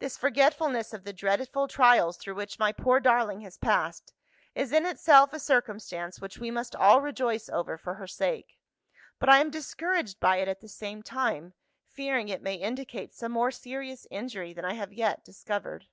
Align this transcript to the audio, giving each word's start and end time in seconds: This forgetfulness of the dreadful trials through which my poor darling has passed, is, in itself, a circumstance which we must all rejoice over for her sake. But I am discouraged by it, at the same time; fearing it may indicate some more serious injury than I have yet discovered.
This 0.00 0.18
forgetfulness 0.18 0.92
of 0.92 1.04
the 1.04 1.14
dreadful 1.14 1.66
trials 1.66 2.18
through 2.18 2.34
which 2.34 2.58
my 2.58 2.72
poor 2.72 3.00
darling 3.00 3.40
has 3.40 3.56
passed, 3.56 4.12
is, 4.54 4.70
in 4.70 4.84
itself, 4.84 5.32
a 5.32 5.38
circumstance 5.38 6.20
which 6.20 6.36
we 6.36 6.50
must 6.50 6.76
all 6.76 7.00
rejoice 7.00 7.48
over 7.48 7.78
for 7.78 7.94
her 7.94 8.06
sake. 8.06 8.58
But 9.18 9.30
I 9.30 9.38
am 9.40 9.48
discouraged 9.50 10.20
by 10.20 10.40
it, 10.42 10.48
at 10.48 10.60
the 10.60 10.68
same 10.68 11.02
time; 11.02 11.54
fearing 11.86 12.28
it 12.28 12.42
may 12.42 12.56
indicate 12.56 13.14
some 13.14 13.32
more 13.32 13.50
serious 13.50 14.06
injury 14.10 14.52
than 14.52 14.66
I 14.66 14.74
have 14.74 14.92
yet 14.92 15.24
discovered. 15.24 15.86